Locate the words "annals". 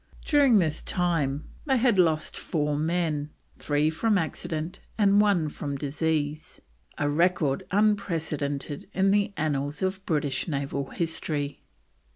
9.37-9.83